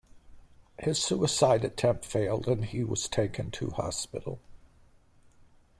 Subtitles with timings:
[0.79, 4.39] His suicide attempt failed, and he was taken to hospital.